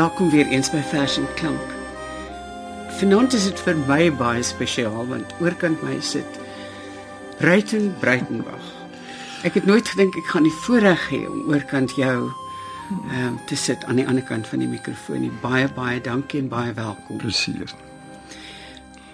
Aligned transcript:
Welkom 0.00 0.30
weer 0.30 0.46
eens 0.46 0.70
by 0.70 0.80
Vers 0.80 1.16
en 1.16 1.26
Klank. 1.34 1.72
Vanaand 2.88 3.34
is 3.36 3.42
dit 3.44 3.58
vir 3.60 3.76
my 3.84 4.06
baie 4.16 4.40
spesiaal 4.42 5.02
want 5.10 5.34
oorkant 5.44 5.82
my 5.84 5.98
sit 6.00 6.38
Ruiten 7.44 7.90
Breitenberg. 8.00 8.70
Ek 9.44 9.58
het 9.58 9.68
nooit 9.68 9.90
gedink 9.92 10.16
ek 10.16 10.30
gaan 10.32 10.46
die 10.48 10.54
voorreg 10.62 11.04
hê 11.10 11.20
om 11.28 11.50
oorkant 11.52 11.92
jou 12.00 12.16
ehm 12.22 13.26
um, 13.26 13.36
te 13.50 13.58
sit 13.60 13.84
aan 13.84 14.00
die 14.00 14.06
ander 14.08 14.24
kant 14.24 14.48
van 14.48 14.64
die 14.64 14.70
mikrofoon. 14.70 15.28
Baie 15.44 15.68
baie 15.76 16.00
dankie 16.00 16.40
en 16.40 16.48
baie 16.48 16.72
welkom. 16.72 17.20
Plesier. 17.20 17.68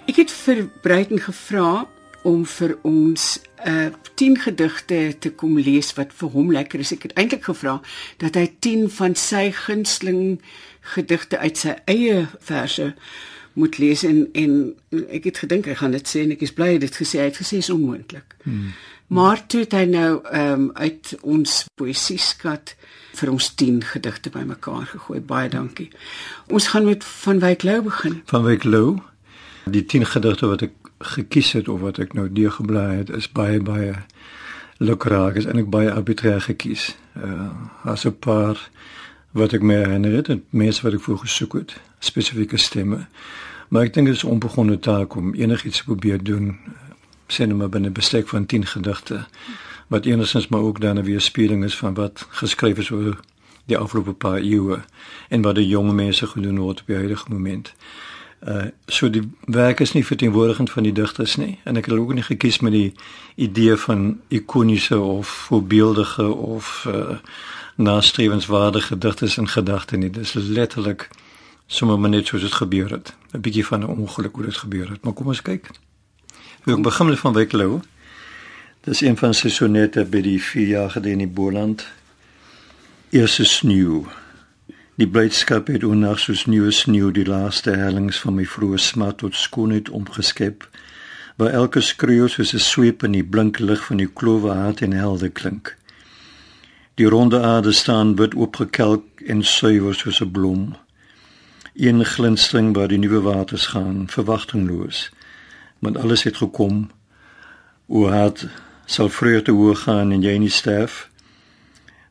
Ek 0.07 0.23
het 0.23 0.31
vir 0.45 0.69
Breiten 0.87 1.19
gevra 1.19 1.83
om 2.23 2.45
vir 2.45 2.77
ons 2.87 3.39
uh 3.65 3.89
10 4.17 4.39
gedigte 4.41 5.15
te 5.19 5.29
kom 5.29 5.59
lees 5.61 5.91
wat 5.93 6.13
vir 6.17 6.29
hom 6.33 6.51
lekker 6.51 6.81
is. 6.81 6.91
Ek 6.95 7.03
het 7.05 7.13
eintlik 7.13 7.43
gevra 7.45 7.77
dat 8.17 8.35
hy 8.35 8.47
10 8.65 8.89
van 8.89 9.15
sy 9.15 9.51
gunsteling 9.53 10.39
gedigte 10.95 11.37
uit 11.37 11.57
sy 11.57 11.75
eie 11.85 12.27
verse 12.39 12.93
moet 13.57 13.77
lees 13.77 14.03
en 14.07 14.25
en 14.33 14.53
ek 15.09 15.29
het 15.29 15.41
gedink 15.43 15.69
hy 15.69 15.75
gaan 15.77 15.93
dit 15.93 16.09
sê 16.09 16.23
en 16.25 16.33
ek 16.33 16.45
is 16.45 16.53
bly 16.53 16.71
hy 16.71 16.77
het 16.77 16.85
dit 16.87 16.99
gesê 17.01 17.21
hy 17.21 17.29
het 17.29 17.41
gesê 17.41 17.61
is 17.61 17.73
onmoontlik. 17.73 18.37
Hmm. 18.45 18.73
Maar 19.07 19.45
toe 19.47 19.63
het 19.63 19.73
hy 19.77 19.85
nou 19.89 20.11
ehm 20.25 20.53
um, 20.53 20.71
uit 20.75 21.13
ons 21.21 21.53
poesie 21.79 22.19
skat 22.19 22.75
vir 23.17 23.31
ons 23.31 23.53
10 23.55 23.83
gedigte 23.93 24.29
bymekaar 24.29 24.85
gegooi. 24.93 25.21
Baie 25.21 25.49
dankie. 25.49 25.89
Ons 26.53 26.67
gaan 26.73 26.85
met 26.85 27.03
van 27.03 27.39
Wyk 27.39 27.63
Lou 27.63 27.81
begin. 27.81 28.21
Van 28.25 28.43
Wyk 28.43 28.63
Lou. 28.63 28.99
Die 29.65 29.85
10 29.85 30.05
gedigte 30.05 30.47
wat 30.47 30.61
ek 30.67 30.86
gekies 30.99 31.51
het 31.51 31.67
of 31.67 31.79
wat 31.79 31.97
ek 31.97 32.13
nou 32.13 32.31
deurgeblaai 32.31 32.97
het 32.97 33.09
is 33.09 33.31
baie 33.31 33.61
baie 33.61 33.93
lukraak 34.77 35.35
is 35.35 35.45
eintlik 35.45 35.69
baie 35.69 35.91
arbitrair 35.91 36.41
gekies. 36.41 36.95
Uh 37.15 37.49
as 37.83 38.05
'n 38.05 38.19
paar 38.19 38.69
wat 39.31 39.53
ek 39.53 39.61
my 39.61 39.73
herinner 39.73 40.11
het, 40.11 40.27
het 40.27 40.43
mense 40.49 40.81
wat 40.81 40.93
ek 40.93 41.01
voor 41.01 41.17
gesoek 41.17 41.53
het, 41.53 41.79
spesifieke 41.99 42.57
stemme. 42.57 43.07
Maar 43.69 43.83
ek 43.83 43.93
dink 43.93 44.07
dit 44.07 44.15
is 44.15 44.23
'n 44.23 44.27
onbegonne 44.27 44.79
taak 44.79 45.15
om 45.15 45.33
enigiets 45.33 45.77
te 45.77 45.83
probeer 45.83 46.23
doen 46.23 46.57
sien 47.27 47.57
maar 47.57 47.69
binne 47.69 47.89
bestek 47.89 48.27
van 48.27 48.45
10 48.45 48.65
gedigte 48.65 49.25
wat 49.87 50.05
enigstens 50.05 50.47
maar 50.47 50.61
ook 50.61 50.81
dan 50.81 50.97
'n 50.97 51.03
weerspieëling 51.03 51.63
is 51.63 51.77
van 51.77 51.93
wat 51.93 52.25
geskryf 52.29 52.77
is 52.77 52.91
oor 52.91 53.19
die 53.65 53.77
afgelope 53.77 54.13
paar 54.13 54.37
eeue 54.37 54.79
en 55.29 55.41
wat 55.41 55.55
die 55.55 55.67
jong 55.67 55.91
mense 55.91 56.27
gedoen 56.27 56.57
word 56.57 56.79
op 56.79 56.87
die 56.87 56.95
huidige 56.95 57.25
moment. 57.29 57.73
Uh 58.45 58.65
so 58.85 59.09
die 59.09 59.31
werk 59.45 59.79
is 59.79 59.93
nie 59.93 60.05
verteenwoordigend 60.05 60.71
van 60.71 60.83
die 60.83 60.91
digters 60.93 61.35
nie 61.35 61.59
en 61.63 61.77
ek 61.77 61.85
het 61.85 61.97
ook 61.97 62.13
nie 62.13 62.23
gekies 62.23 62.59
met 62.59 62.71
die 62.71 62.93
idee 63.35 63.75
van 63.75 64.19
ikoniese 64.27 64.99
of 64.99 65.27
voorbeeldige 65.27 66.27
of 66.33 66.85
uh 66.89 67.17
nastrewenswaardige 67.77 68.97
digters 68.97 69.37
in 69.37 69.47
gedagte 69.47 69.97
nie. 69.97 70.09
Dis 70.09 70.33
letterlik 70.33 71.09
sommer 71.67 72.09
net 72.09 72.27
soos 72.27 72.41
dit 72.41 72.53
gebeur 72.53 72.89
het. 72.89 73.13
'n 73.33 73.41
Bietjie 73.41 73.65
van 73.65 73.79
'n 73.79 73.97
ongeluk 73.99 74.35
hoe 74.35 74.45
dit 74.45 74.57
gebeur 74.57 74.89
het. 74.89 75.03
Maar 75.03 75.13
kom 75.13 75.27
ons 75.27 75.41
kyk. 75.41 75.69
Ek 76.65 76.81
begin 76.81 77.05
met 77.05 77.19
van 77.19 77.33
Wyklou. 77.33 77.79
Dis 78.83 79.01
een 79.01 79.17
van 79.17 79.33
sy 79.33 79.49
sonette 79.49 80.05
by 80.05 80.21
die 80.21 80.41
4 80.43 80.67
jaar 80.67 80.89
gelede 80.89 81.11
in 81.11 81.17
die 81.17 81.27
Boland. 81.27 81.87
Eerste 83.09 83.45
sneeu. 83.45 84.05
Die 84.97 85.05
blydskap 85.05 85.67
het 85.69 85.83
onnags 85.85 86.23
soos 86.25 86.47
nuwe 86.49 86.71
sneeu 86.73 87.11
die 87.13 87.25
laaste 87.27 87.75
hellings 87.77 88.17
van 88.23 88.33
my 88.33 88.47
vroeë 88.49 88.79
smart 88.81 89.19
tot 89.21 89.35
skoonheid 89.37 89.91
omgeskep, 89.93 90.63
waar 91.37 91.53
elke 91.59 91.83
skreeu 91.85 92.25
soos 92.33 92.53
'n 92.53 92.63
sweep 92.65 93.03
in 93.05 93.13
die 93.13 93.27
blink 93.35 93.59
lig 93.59 93.83
van 93.85 94.01
die 94.01 94.09
klowe 94.09 94.49
hart 94.49 94.81
en 94.81 94.95
helder 94.97 95.29
klink. 95.29 95.75
Die 96.95 97.05
ronde 97.05 97.41
aarde 97.41 97.71
staan 97.71 98.15
wit 98.15 98.33
oopgekelk 98.33 99.21
en 99.21 99.43
suiwer 99.43 99.93
soos 99.93 100.19
'n 100.21 100.31
blom. 100.31 100.75
Een 101.75 102.05
glinstering 102.05 102.75
waar 102.75 102.87
die 102.87 102.97
nuwe 102.97 103.21
waters 103.21 103.65
gaan, 103.65 104.09
verwagtingloos. 104.09 105.11
Want 105.79 105.97
alles 105.97 106.23
het 106.23 106.37
gekom. 106.37 106.89
O 107.87 108.09
hart 108.09 108.47
sal 108.85 109.09
vreugde 109.09 109.51
hoog 109.51 109.79
gaan 109.79 110.11
en 110.11 110.21
jy 110.21 110.37
nie 110.37 110.49
sterf. 110.49 111.09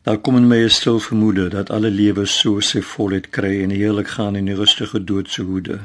Daar 0.07 0.19
kom 0.19 0.37
in 0.37 0.47
my 0.47 0.63
'n 0.63 0.71
stil 0.71 1.01
vermoede 1.01 1.49
dat 1.49 1.71
alle 1.71 1.91
lewe 1.91 2.27
so 2.27 2.61
sy 2.61 2.81
volheid 2.83 3.31
kry 3.31 3.63
en 3.63 3.71
heerlik 3.71 4.09
gaan 4.09 4.37
in 4.37 4.45
die 4.45 4.55
rustige 4.55 5.05
dood 5.05 5.31
se 5.31 5.43
hoede. 5.43 5.79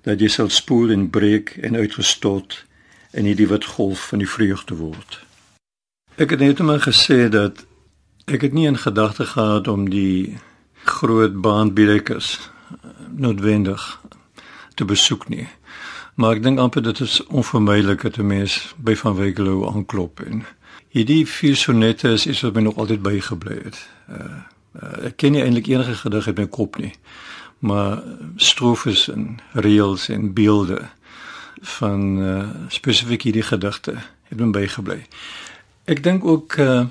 Dat 0.00 0.20
jy 0.20 0.28
sal 0.28 0.50
spoel 0.50 0.90
en 0.90 1.10
breek 1.10 1.56
en 1.62 1.76
uitgestort 1.76 2.64
en 3.10 3.24
hierdie 3.24 3.48
wit 3.48 3.64
golf 3.64 4.08
van 4.08 4.18
die 4.18 4.28
vreugde 4.28 4.74
word. 4.74 5.24
Ek 6.16 6.30
het 6.30 6.40
net 6.40 6.58
maar 6.58 6.80
gesê 6.80 7.28
dat 7.28 7.64
ek 8.24 8.40
het 8.40 8.52
nie 8.52 8.66
in 8.66 8.78
gedagte 8.78 9.24
gehad 9.24 9.68
om 9.68 9.88
die 9.90 10.38
groot 10.84 11.40
baanbiedekers 11.40 12.50
noodwendig 13.16 14.00
te 14.74 14.84
besoek 14.84 15.28
nie. 15.28 15.48
Maar 16.14 16.36
ek 16.36 16.42
dink 16.42 16.58
amper 16.58 16.82
dit 16.82 17.00
is 17.00 17.26
onvermydelik 17.26 18.02
dat 18.02 18.18
'n 18.18 18.26
mens 18.26 18.74
by 18.76 18.94
van 18.94 19.14
Wegelo 19.16 19.72
aanklop 19.72 20.20
en 20.20 20.44
Hierdie 20.96 21.26
vier 21.28 21.56
sonette 21.60 22.08
is 22.16 22.24
iets 22.24 22.40
wat 22.40 22.54
my 22.56 22.62
nog 22.64 22.78
altyd 22.80 23.02
bygebly 23.04 23.56
het. 23.60 23.80
Uh, 24.08 24.40
uh 24.80 25.08
ek 25.10 25.18
ken 25.20 25.34
nie 25.34 25.42
eintlik 25.44 25.66
enige 25.68 25.92
gedig 26.00 26.28
in 26.30 26.36
my 26.38 26.46
kop 26.48 26.78
nie. 26.80 26.94
Maar 27.68 28.00
strofes 28.40 29.02
en 29.12 29.26
reëls 29.52 30.06
en 30.14 30.30
beelde 30.32 30.78
van 31.76 32.06
uh 32.18 32.38
spesifiek 32.72 33.28
hierdie 33.28 33.44
gedigte 33.44 33.98
het 34.30 34.40
my 34.40 34.48
bygebly. 34.56 35.02
Ek 35.84 36.00
dink 36.06 36.24
ook 36.24 36.56
uh 36.64 36.86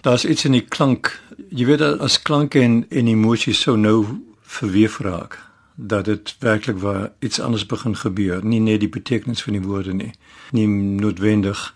daar's 0.00 0.24
iets 0.24 0.48
in 0.48 0.56
die 0.56 0.64
klank. 0.64 1.12
Jy 1.52 1.68
weet 1.68 1.84
as 1.84 2.22
klanke 2.22 2.64
en 2.64 2.86
en 2.88 3.12
emosies 3.12 3.60
so 3.60 3.76
nou 3.76 4.06
verweef 4.40 5.02
raak 5.04 5.36
dat 5.74 6.04
dit 6.04 6.36
werklik 6.38 6.78
waar 6.78 7.12
iets 7.18 7.40
anders 7.40 7.66
begin 7.66 7.96
gebeur, 7.96 8.44
nie 8.44 8.60
net 8.60 8.80
die 8.80 8.88
betekenis 8.88 9.42
van 9.42 9.52
die 9.56 9.62
woorde 9.62 9.92
nie, 9.92 10.12
nie 10.52 10.66
noodwendig 10.68 11.74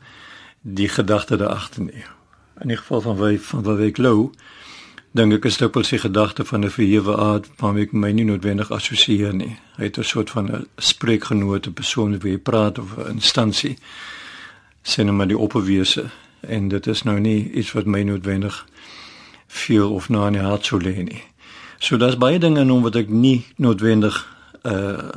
die 0.64 0.88
gedagte 0.88 1.36
daar 1.36 1.54
agter 1.60 1.82
nie. 1.82 2.04
In 2.60 2.68
die 2.72 2.76
geval 2.76 3.00
van 3.00 3.16
wy 3.20 3.38
van 3.38 3.62
wat 3.62 3.82
ek 3.84 3.98
lou 4.00 4.30
dink 5.14 5.36
ek 5.36 5.44
is 5.46 5.60
dit 5.60 5.74
wel 5.74 5.84
sy 5.86 5.98
gedagte 6.02 6.44
van 6.44 6.64
'n 6.64 6.70
verhewe 6.70 7.16
aard 7.16 7.46
waarmee 7.60 7.84
ek 7.84 7.92
my 7.92 8.10
nie 8.10 8.24
noodwendig 8.24 8.70
assosieer 8.70 9.34
nie. 9.34 9.56
Hy 9.76 9.84
het 9.84 9.98
'n 9.98 10.02
soort 10.02 10.30
van 10.30 10.50
'n 10.50 10.66
spreekgenoot, 10.76 11.66
'n 11.66 11.72
persoon 11.72 12.18
wie 12.18 12.32
hy 12.32 12.38
praat 12.38 12.78
of 12.78 12.96
'n 12.96 13.10
instansie 13.10 13.78
sien 14.82 15.06
hom 15.06 15.16
maar 15.16 15.28
die 15.28 15.38
opperwese 15.38 16.10
en 16.40 16.68
dit 16.68 16.86
is 16.86 17.02
nou 17.02 17.20
nie 17.20 17.50
iets 17.50 17.72
wat 17.72 17.86
my 17.86 18.02
noodwendig 18.02 18.66
veel 19.46 19.92
of 19.92 20.08
na 20.08 20.26
in 20.26 20.32
die 20.32 20.42
hart 20.42 20.64
sou 20.64 20.80
lê 20.82 21.02
nie. 21.02 21.22
So 21.78 21.96
daar's 21.96 22.18
baie 22.18 22.38
dinge 22.38 22.60
in 22.60 22.68
hom 22.68 22.82
wat 22.82 22.96
ek 22.96 23.08
nie 23.08 23.44
noodwendig 23.56 24.26
uh 24.62 25.10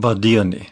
waardeer 0.00 0.44
nie. 0.46 0.68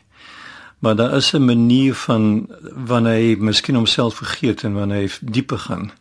Maar 0.78 0.96
daar 0.96 1.16
is 1.16 1.32
'n 1.32 1.44
manier 1.44 1.94
van 1.94 2.48
wanneer 2.74 3.14
hy 3.14 3.36
miskien 3.38 3.74
homself 3.74 4.14
vergeet 4.14 4.62
en 4.62 4.72
wanneer 4.72 5.00
hy 5.00 5.10
dieper 5.20 5.58
gaan 5.58 5.92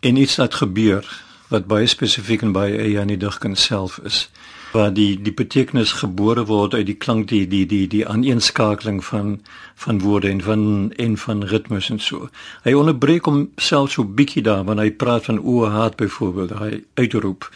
en 0.00 0.16
iets 0.16 0.36
laat 0.36 0.54
gebeur 0.54 1.22
wat 1.48 1.66
baie 1.66 1.86
spesifiek 1.86 2.42
en 2.42 2.52
baie 2.52 2.78
eie 2.78 3.00
aan 3.00 3.06
die 3.06 3.16
digkuns 3.16 3.64
self 3.64 3.98
is 3.98 4.28
waar 4.76 4.92
die 4.92 5.22
die 5.22 5.32
betekenis 5.32 5.92
gebore 6.00 6.44
word 6.48 6.74
uit 6.74 6.86
die 6.86 6.98
klank 7.04 7.28
die 7.28 7.46
die 7.48 7.64
die 7.66 7.86
die 7.88 8.04
aaneenskakeling 8.08 9.04
van 9.04 9.40
van 9.84 10.00
woorde 10.04 10.30
en 10.30 10.42
van 10.42 10.92
en 10.96 11.16
van 11.16 11.44
ritmes 11.44 11.90
en 11.90 12.00
so. 12.02 12.28
Hy 12.64 12.74
onderbreek 12.76 13.24
homself 13.30 13.94
so 13.94 14.04
bietjie 14.04 14.42
daar 14.42 14.64
wanneer 14.64 14.90
hy 14.90 14.96
praat 15.04 15.30
van 15.30 15.40
o 15.40 15.66
haat 15.70 15.96
byvoorbeeld, 15.96 16.54
hy 16.58 16.82
uitroep. 16.94 17.48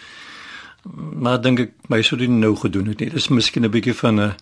Maar 1.27 1.41
dink 1.43 1.61
ek 1.67 1.73
my 1.93 2.03
sou 2.07 2.19
dit 2.21 2.31
nou 2.31 2.55
gedoen 2.57 2.93
het 2.93 3.03
nie. 3.03 3.11
Dit 3.11 3.21
is 3.21 3.29
miskien 3.29 3.65
'n 3.65 3.75
bietjie 3.75 3.95
van 3.95 4.21
'n 4.21 4.35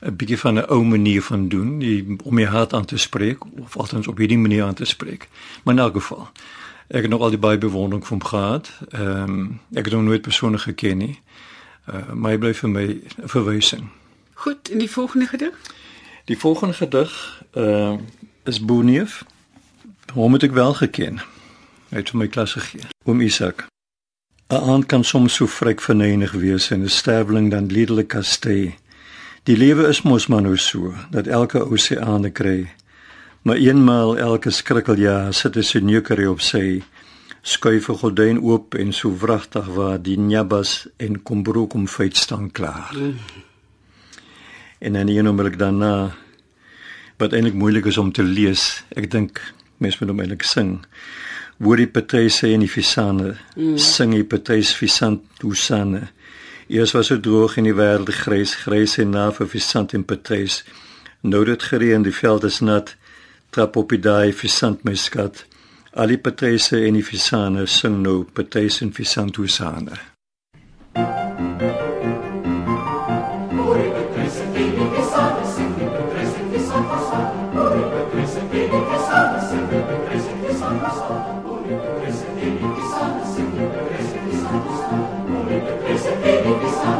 'n 0.00 0.16
bietjie 0.16 0.38
van 0.38 0.54
'n 0.54 0.68
ou 0.68 0.84
manier 0.84 1.22
van 1.22 1.48
doen, 1.48 1.78
die, 1.78 2.16
om 2.24 2.38
je 2.38 2.46
hart 2.46 2.72
aan 2.72 2.84
te 2.84 2.96
spreek 2.96 3.44
of 3.60 3.76
althans 3.76 4.06
op 4.06 4.16
hierdie 4.16 4.38
manier 4.38 4.64
aan 4.64 4.74
te 4.74 4.84
spreek. 4.84 5.28
Maar 5.62 5.74
in 5.74 5.80
elk 5.80 5.94
geval, 5.94 6.28
ek 6.86 7.02
het 7.02 7.10
nog 7.10 7.20
al 7.20 7.30
die 7.30 7.38
baie 7.38 7.58
bewondering 7.58 8.06
van 8.06 8.18
hom 8.18 8.28
gehad. 8.28 8.72
Ehm 8.90 9.22
um, 9.22 9.60
ek 9.72 9.84
het 9.84 9.92
hom 9.92 10.04
nooit 10.04 10.22
persoonlik 10.22 10.60
geken 10.60 10.96
nie. 10.96 11.20
Uh, 11.86 12.12
maar 12.12 12.30
hy 12.30 12.38
bly 12.38 12.54
vir 12.54 12.68
my 12.68 12.86
'n 12.86 13.28
verwysing. 13.28 13.88
Goed, 14.34 14.70
en 14.70 14.78
die 14.78 14.90
volgende 14.90 15.26
gedig? 15.26 15.54
Die 16.24 16.38
volgende 16.38 16.74
gedig 16.74 17.42
uh, 17.54 17.94
is 18.44 18.64
Boerneef. 18.64 19.24
Hom 20.12 20.32
het 20.32 20.42
ek 20.42 20.52
wel 20.52 20.74
geken. 20.74 21.20
Hy 21.88 21.96
het 21.96 22.10
vir 22.10 22.18
my 22.18 22.26
klas 22.26 22.52
gegee. 22.52 22.80
Oom 23.04 23.20
Isak. 23.20 23.66
'n 24.48 24.54
Aand 24.54 24.86
kan 24.86 25.04
soms 25.04 25.34
so 25.34 25.46
vryk 25.46 25.80
verneig 25.80 26.32
wees 26.32 26.70
en 26.70 26.82
'n 26.82 26.88
sterweling 26.88 27.50
dan 27.50 27.66
lidelik 27.66 28.08
kastei. 28.08 28.74
Die 29.46 29.54
lewe 29.54 29.84
is 29.86 30.00
mos 30.02 30.24
maar 30.26 30.42
nou 30.42 30.56
so 30.58 30.90
dat 31.14 31.28
elke 31.30 31.60
oseane 31.70 32.32
kry. 32.34 32.66
Maar 33.46 33.60
eenmaal 33.62 34.16
elke 34.18 34.50
skrikkeljaar 34.50 35.34
sit 35.34 35.56
'n 35.56 35.62
seneuker 35.62 36.28
op 36.28 36.40
sy 36.40 36.82
skuif 37.42 37.88
'n 37.88 37.98
gordyn 38.02 38.42
oop 38.42 38.74
en 38.74 38.92
so 38.92 39.14
wragtig 39.18 39.66
waar 39.66 40.02
die 40.02 40.18
njabas 40.18 40.88
en 40.96 41.22
kombroek 41.22 41.74
om 41.74 41.86
feit 41.86 42.16
staan 42.16 42.50
klaar. 42.50 42.90
Mm. 42.94 43.14
En 44.78 44.92
dan 44.92 45.08
een 45.08 45.28
oomblik 45.28 45.58
daarna 45.58 46.16
wat 47.16 47.32
eintlik 47.32 47.54
moeilik 47.54 47.84
is 47.84 47.98
om 47.98 48.12
te 48.12 48.22
lees. 48.22 48.84
Ek 48.88 49.10
dink 49.10 49.54
mense 49.76 49.96
moet 50.00 50.08
hom 50.08 50.20
eintlik 50.20 50.42
sing. 50.42 50.86
Woord 51.56 51.78
die 51.78 51.86
Patrice 51.86 52.52
en 52.52 52.60
die 52.60 52.68
Fisane. 52.68 53.36
Mm. 53.56 53.78
Sing 53.78 54.12
die 54.12 54.24
Patrice 54.24 54.76
Fisant 54.76 55.22
Tusane. 55.38 56.08
Eers 56.68 56.92
was 56.92 57.08
dit 57.08 57.22
droog 57.22 57.56
in 57.56 57.68
die 57.68 57.74
wêreld 57.78 58.10
grys, 58.10 58.56
grys 58.64 58.96
en 58.98 59.12
na 59.14 59.28
vir 59.30 59.46
Fisant 59.46 59.92
en 59.94 60.02
Patrice. 60.04 60.64
Nou 61.22 61.44
dit 61.46 61.62
gereën, 61.62 62.02
die 62.02 62.14
veld 62.14 62.46
is 62.48 62.58
nat. 62.58 62.96
Trap 63.54 63.78
op 63.78 63.94
die 63.94 64.00
daai 64.02 64.32
Fisant 64.34 64.82
my 64.82 64.96
skat. 64.98 65.44
Al 65.94 66.10
die 66.10 66.18
Patrice 66.18 66.82
en 66.82 66.98
die 66.98 67.06
Fisane 67.06 67.68
sing 67.70 68.02
nou 68.02 68.24
Patrice 68.34 68.82
en 68.82 68.90
Fisant 68.92 69.30
Tusane. 69.38 69.94
Die 86.26 86.95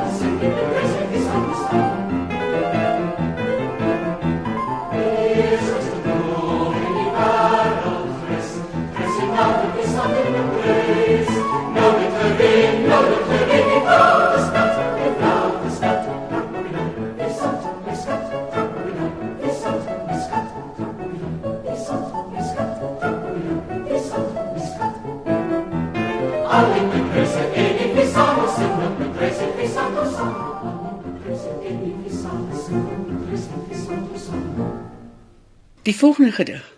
volgende 35.97 36.33
gedig. 36.33 36.75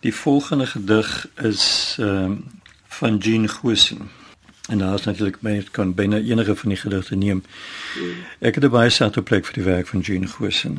Die 0.00 0.14
volgende 0.14 0.66
gedig 0.66 1.28
is 1.36 1.96
ehm 1.98 2.24
um, 2.24 2.44
van 2.90 3.16
Jean 3.16 3.48
Goosen. 3.48 4.10
En 4.68 4.78
daar 4.78 4.94
is 4.94 5.04
natuurlik 5.04 5.36
my 5.40 5.66
kan 5.70 5.94
byna 5.94 6.16
enige 6.16 6.56
van 6.56 6.68
die 6.68 6.78
gedigte 6.78 7.14
neem. 7.14 7.42
Ek 8.38 8.54
het 8.54 8.70
baie 8.70 8.90
saad 8.90 9.16
op 9.16 9.24
plek 9.24 9.44
vir 9.44 9.54
die 9.54 9.64
werk 9.64 9.86
van 9.86 10.00
Jean 10.00 10.28
Goosen. 10.28 10.78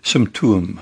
Symptoom. 0.00 0.78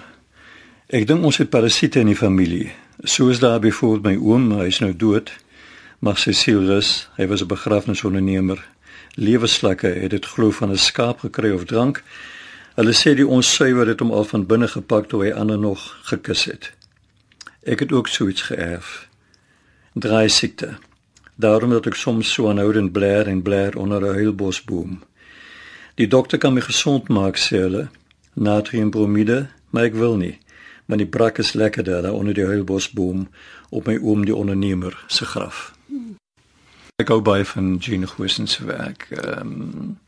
Ek 0.87 1.07
dink 1.07 1.25
ons 1.25 1.37
het 1.37 1.51
parasiete 1.51 2.01
in 2.01 2.07
die 2.07 2.17
familie. 2.17 2.73
Soos 3.03 3.39
daar 3.39 3.61
byvoorbeeld 3.61 4.03
my 4.03 4.17
oom, 4.33 4.51
hy 4.53 4.67
is 4.67 4.79
nou 4.79 4.97
dood. 4.97 5.33
Maar 5.99 6.17
Cecilus, 6.17 7.09
hy 7.17 7.27
was 7.27 7.43
'n 7.43 7.47
begrafnisondernemer. 7.47 8.65
Lewensslakke 9.15 9.87
het 9.87 10.11
dit 10.11 10.27
glo 10.27 10.51
van 10.51 10.71
'n 10.71 10.79
skaap 10.79 11.19
gekry 11.19 11.51
of 11.51 11.65
drank. 11.65 12.03
Hulle 12.73 12.93
sê 12.97 13.13
die 13.13 13.27
ons 13.29 13.49
suiwer 13.53 13.91
het 13.91 14.01
hom 14.01 14.15
al 14.17 14.25
van 14.25 14.47
binne 14.49 14.69
gepak 14.73 15.11
toe 15.11 15.27
hy 15.27 15.33
ander 15.37 15.59
nog 15.61 15.83
gekus 16.09 16.47
het. 16.49 16.71
Ek 17.69 17.85
het 17.85 17.93
ook 17.93 18.09
so 18.09 18.29
iets. 18.33 18.49
Drie 19.93 20.29
siekte. 20.29 20.79
Daarom 21.37 21.71
dat 21.77 21.87
ek 21.87 22.01
soms 22.01 22.33
so 22.33 22.49
aanhoudend 22.49 22.93
blaar 22.93 23.29
en 23.29 23.43
blaar 23.43 23.77
onder 23.77 24.01
'n 24.01 24.15
heilbosboom. 24.15 25.03
Die 25.95 26.09
dokter 26.09 26.39
kan 26.39 26.55
my 26.55 26.61
gesond 26.61 27.09
maak 27.09 27.37
sê 27.37 27.61
hulle. 27.61 27.89
Natriumbromide, 28.35 29.49
maar 29.71 29.85
ek 29.85 29.95
wil 29.95 30.17
nie. 30.17 30.39
Want 30.87 31.01
die 31.01 31.09
brak 31.09 31.39
is 31.39 31.53
lekkerder 31.53 32.03
daar 32.03 32.13
onder 32.13 32.35
die 32.35 32.47
heilbosboom 32.47 33.29
op 33.71 33.87
my 33.87 33.99
oom 34.03 34.25
die 34.25 34.37
ondernemer 34.37 35.05
se 35.07 35.25
graf. 35.25 35.75
Ek 36.97 37.09
hou 37.09 37.21
baie 37.21 37.45
van 37.45 37.77
Jean 37.77 38.09
Goosen 38.09 38.47
se 38.47 38.65
werk. 38.65 39.07
Ehm 39.11 39.41
um, 39.41 39.99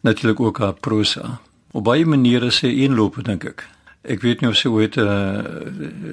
natuurlik 0.00 0.40
ook 0.40 0.58
haar 0.58 0.74
prosa 0.74 1.40
op 1.72 1.84
baie 1.84 2.06
maniere 2.06 2.50
sê 2.50 2.70
eenloop 2.82 3.20
dink 3.24 3.44
ek. 3.44 3.66
Ek 4.02 4.22
weet 4.24 4.40
nie 4.40 4.48
of 4.48 4.56
sy 4.56 4.70
ooit 4.72 4.96
uh, 4.96 5.42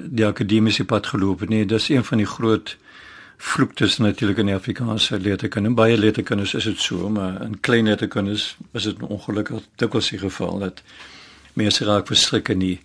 die 0.04 0.26
akademiese 0.26 0.84
pad 0.84 1.08
geloop 1.08 1.40
het 1.40 1.52
nie. 1.52 1.64
Dis 1.66 1.88
een 1.88 2.04
van 2.04 2.20
die 2.20 2.28
groot 2.28 2.76
vloektes 3.38 3.98
natuurlik 4.02 4.38
in 4.42 4.52
Afrikaanse 4.54 5.18
letterkunde. 5.18 5.70
Baie 5.70 5.98
letterkundes 5.98 6.54
is 6.54 6.64
dit 6.64 6.80
so, 6.80 7.08
maar 7.08 7.40
in 7.42 7.60
klein 7.60 7.86
letterkundes 7.86 8.56
is 8.72 8.88
dit 8.90 9.02
ongelukkig 9.02 9.62
dikwels 9.80 10.10
die 10.10 10.18
geval 10.18 10.58
dat 10.58 10.82
mense 11.58 11.84
raak 11.84 12.06
verstrik 12.06 12.48
in 12.48 12.58
die 12.58 12.78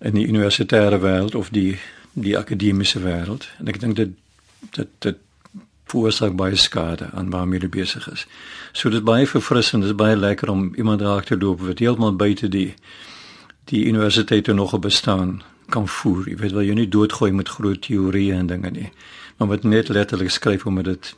in 0.00 0.14
die 0.16 0.26
universitêre 0.26 0.96
wêreld 1.02 1.34
of 1.36 1.50
die 1.52 1.78
die 2.12 2.38
akademiese 2.38 3.02
wêreld. 3.04 3.50
En 3.58 3.68
ek 3.68 3.80
dink 3.80 3.96
dit 3.96 4.14
dit 4.76 4.94
dit 4.98 5.18
veroorsaak 5.90 6.36
baie 6.38 6.56
skade 6.56 7.10
aan 7.14 7.30
waarmee 7.30 7.60
jy 7.60 7.68
besig 7.68 8.06
is. 8.12 8.26
So 8.72 8.90
dit 8.90 9.00
is 9.00 9.06
baie 9.06 9.26
verfrissend, 9.26 9.82
dit 9.82 9.90
is 9.90 9.98
baie 9.98 10.16
lekker 10.16 10.50
om 10.50 10.70
iemand 10.74 11.02
raak 11.02 11.30
te 11.30 11.38
loop 11.38 11.60
wat 11.66 11.82
heeltemal 11.82 12.16
buite 12.16 12.48
die 12.48 12.74
die 13.70 13.84
universiteit 13.86 14.46
nog 14.46 14.78
bestaan 14.78 15.42
kan 15.70 15.88
voer. 15.88 16.28
Jy 16.28 16.36
weet 16.36 16.52
wel 16.52 16.66
jy 16.66 16.74
nie 16.74 16.88
doodgooi 16.88 17.30
met 17.32 17.48
groot 17.48 17.82
teorieë 17.86 18.38
en 18.40 18.48
dinge 18.50 18.70
nie, 18.74 18.88
maar 19.38 19.52
wat 19.52 19.62
net 19.62 19.88
letterlik 19.88 20.30
skryf 20.30 20.66
omdat 20.66 20.84
dit 20.84 21.14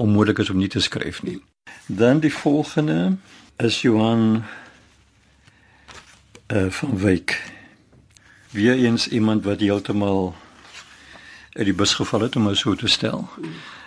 onmoontlik 0.00 0.38
is 0.38 0.50
om 0.50 0.58
nie 0.58 0.68
te 0.68 0.80
skryf 0.80 1.22
nie. 1.22 1.40
Dan 1.86 2.20
die 2.24 2.32
volgende 2.32 3.16
is 3.56 3.82
Johan 3.82 4.44
uh, 6.52 6.70
van 6.70 6.98
Wyk. 6.98 7.36
Wie 8.50 8.72
eens 8.72 9.08
iemand 9.08 9.44
wat 9.44 9.60
heeltemal 9.60 10.34
uit 11.54 11.64
die 11.64 11.74
bus 11.74 11.94
geval 11.94 12.20
het 12.20 12.36
om 12.36 12.48
my 12.48 12.54
so 12.54 12.74
te 12.74 12.88
stel. 12.88 13.28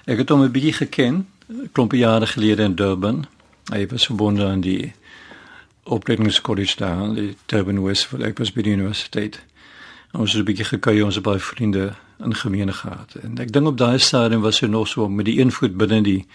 Ek 0.07 0.21
het 0.21 0.30
hom 0.30 0.42
'n 0.44 0.51
bietjie 0.51 0.74
geken, 0.74 1.27
klompie 1.71 2.00
jare 2.00 2.27
gelede 2.27 2.63
in 2.63 2.75
Durban. 2.75 3.25
Hy 3.74 3.88
was 3.88 4.06
verbonde 4.06 4.45
aan 4.45 4.61
die 4.61 4.94
opleidingskollege 5.83 6.78
daar, 6.78 7.14
die 7.16 7.35
Durban 7.45 7.83
Westville 7.83 8.26
ek 8.26 8.37
was 8.37 8.52
by 8.52 8.61
die 8.61 8.71
universiteit. 8.71 9.42
Ons 10.11 10.31
het 10.31 10.42
'n 10.42 10.45
bietjie 10.45 10.66
gekuier, 10.66 11.06
ons 11.06 11.16
het 11.16 11.23
baie 11.23 11.40
vriende 11.40 11.94
in 12.23 12.35
gemeene 12.35 12.73
gehad. 12.73 13.16
En 13.21 13.37
ek 13.37 13.52
dink 13.52 13.68
op 13.68 13.78
daai 13.78 13.99
stadium 13.99 14.42
was 14.42 14.59
hy 14.59 14.68
nog 14.68 14.87
so 14.87 15.09
met 15.09 15.26
die 15.26 15.40
een 15.40 15.52
voet 15.52 15.78
binne 15.78 16.02
die 16.02 16.26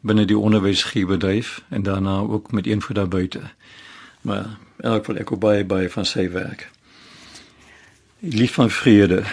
binne 0.00 0.24
die 0.24 0.38
onderwysgebedryf 0.38 1.60
en 1.68 1.82
daarna 1.82 2.18
ook 2.18 2.52
met 2.52 2.66
een 2.66 2.82
voet 2.82 2.96
daar 2.96 3.08
buite. 3.08 3.40
Maar 4.20 4.44
in 4.76 4.90
elk 4.90 5.04
geval 5.04 5.20
ek 5.20 5.30
op 5.30 5.40
baie 5.40 5.64
baie 5.64 5.90
van 5.90 6.04
sy 6.04 6.30
werk. 6.30 6.70
Lief 8.18 8.52
van 8.52 8.70
vrede. 8.70 9.24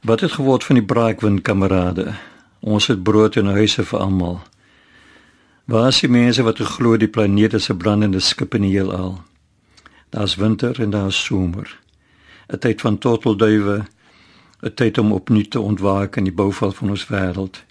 Wat 0.00 0.20
het 0.20 0.32
geword 0.32 0.64
van 0.64 0.74
die 0.74 0.84
braakwind 0.84 1.42
kamerade? 1.42 2.14
Ons 2.60 2.86
het 2.86 3.02
brood 3.02 3.36
en 3.36 3.46
huise 3.46 3.82
vir 3.84 3.98
almal. 3.98 4.36
Waar 5.64 5.88
is 5.88 5.98
die 6.00 6.10
mense 6.10 6.42
wat 6.46 6.62
glo 6.62 6.96
die 6.96 7.10
planeet 7.10 7.52
is 7.52 7.68
'n 7.70 7.76
brandende 7.76 8.20
skip 8.20 8.54
in 8.54 8.62
die 8.62 8.70
heelal? 8.70 9.22
Daar's 10.10 10.34
winter 10.34 10.80
en 10.80 10.90
daar's 10.90 11.24
somer. 11.24 11.78
'n 12.46 12.58
Tyd 12.58 12.80
van 12.80 12.98
tortelduwe, 12.98 13.86
'n 14.62 14.74
tyd 14.74 14.98
om 14.98 15.12
opnuut 15.12 15.50
te 15.50 15.60
ontwaak 15.60 16.16
in 16.16 16.24
die 16.24 16.32
bouval 16.32 16.72
van 16.72 16.90
ons 16.90 17.06
wêreld. 17.06 17.64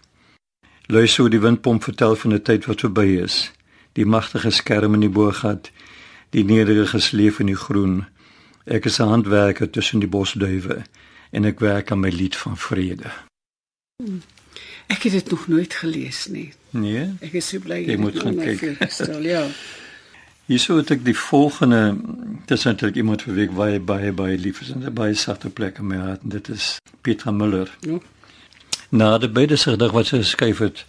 Luister 0.85 1.21
hoe 1.21 1.29
die 1.29 1.39
windpomp 1.39 1.83
vertel 1.83 2.15
van 2.15 2.33
'n 2.33 2.41
tyd 2.41 2.65
wat 2.65 2.79
verby 2.79 3.19
is. 3.23 3.51
Die 3.93 4.05
magtige 4.05 4.49
skerm 4.49 4.93
in 4.93 4.99
die 4.99 5.09
boorgat, 5.09 5.71
die 6.29 6.43
nederige 6.43 6.99
sleef 6.99 7.39
in 7.39 7.45
die 7.45 7.61
groen. 7.65 8.05
Ek 8.65 8.85
is 8.85 8.99
'n 8.99 9.07
handwerker 9.07 9.69
tussen 9.69 9.99
die 9.99 10.09
bosduwe 10.09 10.83
en 11.31 11.45
ek 11.45 11.59
werk 11.59 11.91
aan 11.91 11.99
my 11.99 12.09
lied 12.09 12.35
van 12.35 12.57
vrede. 12.57 13.11
Ek 14.87 15.03
het 15.03 15.11
dit 15.11 15.29
nog 15.29 15.47
nooit 15.47 15.73
gelees 15.73 16.27
nie. 16.27 16.53
Nee. 16.69 17.09
Ek 17.19 17.33
is 17.39 17.47
so 17.47 17.59
bly 17.59 17.81
jy 17.85 17.97
moet 17.99 18.19
gaan 18.19 18.37
kyk. 18.39 18.85
Stel, 18.89 19.25
ja. 19.25 19.43
Hierso 20.47 20.77
het 20.79 20.93
ek 20.95 21.01
die 21.03 21.15
volgende 21.17 21.97
dis 22.47 22.63
eintlik 22.69 22.95
iemand 22.95 23.25
vir 23.25 23.35
wie 23.35 23.47
ek 23.49 23.55
baie 23.57 23.79
baie 23.83 24.13
baie 24.15 24.37
lief 24.39 24.61
is 24.63 24.69
en 24.71 24.85
'n 24.85 24.93
baie 24.95 25.13
sagte 25.13 25.49
plek 25.49 25.81
in 25.83 25.87
my 25.91 25.97
hart 25.99 26.23
en 26.23 26.29
dit 26.29 26.47
is 26.49 26.77
Petra 27.01 27.31
Müller. 27.31 27.73
Ja. 27.81 27.99
Na 28.89 29.17
die 29.17 29.29
beide 29.29 29.55
se 29.55 29.75
gedig 29.75 29.91
wat 29.91 30.07
sy 30.07 30.21
geskryf 30.23 30.63
het 30.63 30.85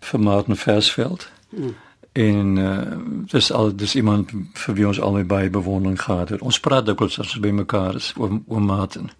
vir 0.00 0.20
Martin 0.20 0.56
Versveld. 0.56 1.28
Hmm. 1.50 1.76
En 2.12 2.56
uh, 2.56 2.96
dis 3.30 3.52
al 3.52 3.76
dis 3.76 3.94
iemand 3.94 4.30
vir 4.54 4.74
wie 4.74 4.86
ons 4.86 5.00
albei 5.00 5.24
baie 5.24 5.50
bewondering 5.50 6.00
gehad 6.02 6.28
het. 6.28 6.40
Ons 6.40 6.60
praat 6.60 6.86
dikwels 6.86 7.18
as 7.18 7.34
ons 7.34 7.44
by 7.44 7.50
mekaar 7.50 7.94
is 7.94 8.14
oor 8.16 8.40
oor 8.46 8.62
Martin 8.62 9.10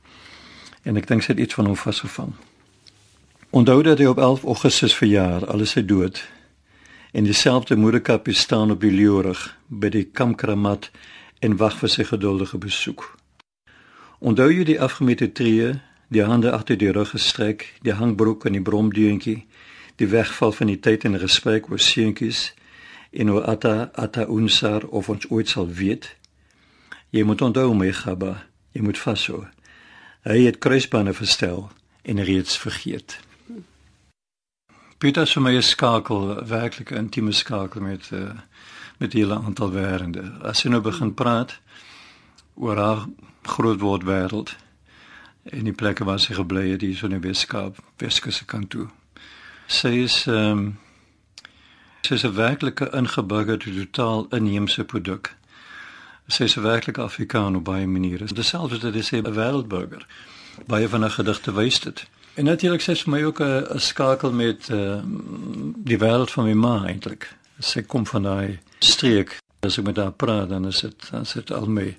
en 0.88 0.96
ek 0.96 1.08
dink 1.08 1.24
sy 1.24 1.34
het 1.34 1.42
iets 1.44 1.58
van 1.58 1.68
hom 1.68 1.76
vasgevang. 1.76 2.32
Onthou 3.52 3.82
dat 3.84 4.00
hy 4.00 4.08
op 4.08 4.18
11 4.18 4.44
Augustus 4.44 4.94
verjaar, 4.96 5.44
alles 5.52 5.74
hy 5.76 5.84
dood. 5.84 6.22
En 7.12 7.24
dieselfde 7.24 7.76
moederkapie 7.76 8.34
staan 8.36 8.72
op 8.72 8.80
die 8.80 8.92
leurig 8.92 9.40
by 9.68 9.88
die 9.92 10.04
kamkramat 10.04 10.90
en 11.44 11.56
wag 11.60 11.76
vir 11.80 11.92
sy 11.92 12.04
geduldige 12.08 12.60
besoek. 12.60 13.04
Onthou 14.18 14.48
jy 14.52 14.64
die 14.68 14.80
afgemete 14.80 15.28
tree, 15.32 15.74
die 16.08 16.24
hande 16.24 16.52
agter 16.56 16.80
die 16.80 16.92
rug 16.92 17.12
gestrek, 17.12 17.66
die 17.84 17.96
hangbroek 17.96 18.48
en 18.48 18.56
die 18.56 18.64
bromdeuntjie, 18.64 19.42
die 20.00 20.08
wegval 20.08 20.52
van 20.56 20.72
die 20.72 20.80
tyd 20.80 21.04
en 21.04 21.20
gesprek 21.20 21.68
oor 21.70 21.80
seentjies 21.80 22.52
en 23.12 23.32
oor 23.32 23.44
ata 23.48 23.90
ata 23.92 24.24
unsar 24.28 24.88
of 24.88 25.08
ons 25.08 25.28
ooit 25.28 25.48
sal 25.48 25.68
weet. 25.68 26.10
Jy 27.12 27.24
moet 27.24 27.44
onthou 27.44 27.70
my 27.76 27.92
gaba, 27.92 28.34
jy 28.72 28.84
moet 28.84 29.00
vashou 29.00 29.46
Hy 30.22 30.44
het 30.44 30.58
kruisbane 30.58 31.12
verstel 31.12 31.70
en 32.02 32.24
reeds 32.24 32.58
vergeet. 32.58 33.18
Pieter 34.98 35.28
sê 35.30 35.38
my 35.40 35.60
skakel 35.62 36.44
werklik 36.50 36.90
'n 36.90 36.96
intieme 37.06 37.32
skakel 37.32 37.80
met 37.80 38.10
uh, 38.12 38.34
met 38.98 39.10
die 39.10 39.22
hele 39.22 39.38
aantal 39.38 39.70
wêrelde. 39.72 40.24
As 40.42 40.62
jy 40.62 40.70
nou 40.70 40.80
begin 40.80 41.14
praat 41.14 41.60
oor 42.54 42.76
haar 42.76 43.06
groot 43.42 43.80
word 43.80 44.02
wêreld 44.02 44.56
en 45.42 45.64
die 45.64 45.72
plekke 45.72 46.04
waar 46.04 46.18
sy 46.18 46.34
gebly 46.34 46.70
het, 46.70 46.80
hier 46.80 46.96
so 46.96 47.06
in 47.06 47.20
die 47.20 47.28
Weskaap, 47.28 47.78
Weskusse 48.02 48.44
kant 48.44 48.70
toe. 48.70 48.88
Sy 49.66 49.94
is 50.02 50.26
ehm 50.26 50.58
um, 50.58 50.78
sy 52.02 52.14
is 52.14 52.24
'n 52.24 52.34
werklike 52.34 52.90
ingeburgerde 52.90 53.72
totaal 53.74 54.26
inheemse 54.30 54.84
produk. 54.84 55.34
Sy 56.28 56.44
is 56.44 56.56
'n 56.56 56.62
werklike 56.62 57.00
Afrikaan 57.00 57.56
op 57.56 57.64
baie 57.64 57.86
maniere. 57.86 58.24
Dieselfde 58.24 58.74
as 58.74 58.80
dit 58.80 58.94
is 58.94 59.10
'n 59.10 59.34
wêreldburger. 59.34 60.06
Baie 60.66 60.88
van 60.88 61.00
haar 61.00 61.10
gedigte 61.10 61.52
wys 61.52 61.80
dit. 61.80 62.06
En 62.34 62.44
natuurlik 62.44 62.80
sê 62.80 62.92
sy 62.94 63.02
vir 63.02 63.10
my 63.10 63.22
ook 63.22 63.40
'n 63.40 63.78
skakel 63.78 64.32
met 64.32 64.68
uh, 64.68 65.00
die 65.76 65.98
wêreld 65.98 66.30
van 66.30 66.44
my 66.44 66.52
ma 66.52 66.86
eintlik. 66.86 67.36
Sy 67.58 67.82
kom 67.82 68.06
van 68.06 68.22
daai 68.22 68.58
streek. 68.78 69.38
As 69.60 69.78
ek 69.78 69.84
met 69.84 69.96
haar 69.96 70.12
praat, 70.12 70.48
dan 70.48 70.66
is 70.66 70.80
dit 70.80 71.10
dan 71.10 71.26
sit 71.26 71.50
al 71.50 71.66
my 71.66 71.96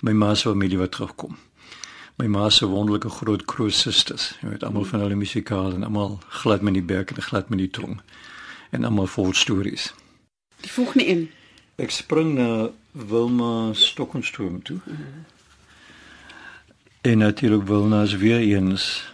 my 0.00 0.12
ma 0.12 0.34
se 0.34 0.48
familie 0.48 0.78
wat 0.78 0.92
terugkom. 0.92 1.36
My 2.16 2.26
ma 2.26 2.48
se 2.50 2.66
wonderlike 2.66 3.08
groot 3.08 3.44
kroos 3.44 3.80
susters. 3.80 4.34
Jy 4.40 4.48
weet 4.48 4.64
almal 4.64 4.84
van 4.84 5.00
hulle 5.00 5.14
musikaal 5.14 5.72
en 5.74 5.84
almal 5.84 6.20
glad 6.28 6.62
met 6.62 6.74
die 6.74 6.82
berg 6.82 7.10
en 7.10 7.22
glad 7.22 7.48
met 7.48 7.58
die 7.58 7.70
tong. 7.70 8.00
En 8.70 8.84
almal 8.84 9.06
vol 9.06 9.32
stories. 9.32 9.94
Die 10.60 10.72
volgende 10.72 11.08
een. 11.08 11.30
Ek 11.82 11.90
spring 11.90 12.36
na 12.38 12.70
Wilma 12.92 13.72
Stokonstroom 13.74 14.62
toe. 14.62 14.78
Mm 14.84 14.96
-hmm. 14.96 15.24
En 17.02 17.18
natuurlik 17.18 17.66
Wilma 17.66 18.02
is 18.02 18.16
weer 18.16 18.38
eens 18.38 19.10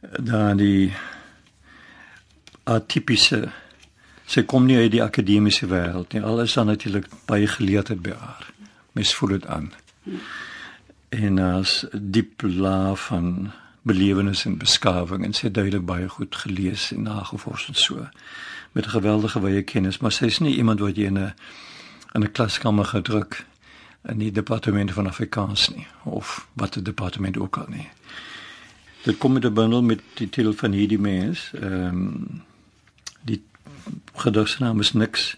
dan 0.00 0.56
die 0.56 0.92
atipiese 2.64 3.52
sy 4.26 4.42
kom 4.42 4.66
nie 4.66 4.78
uit 4.80 4.90
die 4.90 5.02
akademiese 5.02 5.68
wêreld 5.68 6.14
nie. 6.14 6.22
Alles 6.22 6.56
is 6.56 6.64
natuurlik 6.64 7.06
baie 7.26 7.46
geleerdheid 7.46 8.02
by 8.02 8.14
haar. 8.16 8.46
Mens 8.92 9.14
voel 9.14 9.28
dit 9.28 9.46
aan. 9.46 9.72
En 11.08 11.38
as 11.38 11.86
diep 11.92 12.42
laag 12.42 13.06
van 13.06 13.50
belewenis 13.82 14.44
en 14.44 14.56
beskawing 14.58 15.24
en 15.24 15.34
sy 15.36 15.50
duidelik 15.50 15.84
baie 15.86 16.08
goed 16.08 16.36
gelees 16.36 16.90
en 16.94 17.02
nagevors 17.02 17.68
en 17.68 17.74
so 17.74 18.08
met 18.72 18.84
'n 18.86 18.90
geweldige 18.90 19.40
wye 19.40 19.62
kennis, 19.62 19.98
maar 19.98 20.12
sy 20.12 20.24
is 20.24 20.38
nie 20.38 20.56
iemand 20.56 20.80
wat 20.80 20.96
jy 20.96 21.04
in 21.04 21.18
'n 21.18 21.34
in 22.12 22.22
'n 22.22 22.32
klaskamer 22.32 22.84
gedruk 22.84 23.44
in 24.02 24.18
die 24.18 24.32
departement 24.32 24.92
van 24.92 25.06
Afrikaans 25.06 25.68
nie 25.68 25.86
of 26.04 26.48
wat 26.52 26.76
'n 26.76 26.82
departement 26.82 27.38
ook 27.38 27.56
al 27.56 27.66
nie. 27.68 27.88
Dit 29.02 29.18
kom 29.18 29.32
met 29.32 29.44
'n 29.44 29.52
bundel 29.52 29.82
met 29.82 30.00
die 30.14 30.28
titel 30.28 30.52
van 30.52 30.72
hierdie 30.72 30.98
mens. 30.98 31.50
Ehm 31.54 31.86
um, 31.86 32.42
die 33.20 33.42
gedigsnaam 34.14 34.80
is 34.80 34.92
niks. 34.92 35.36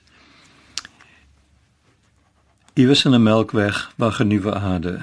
Iewers 2.73 3.05
in 3.05 3.15
'n 3.15 3.23
melkweg 3.23 3.93
waar 3.97 4.13
genuwe 4.13 4.55
aarde. 4.55 5.03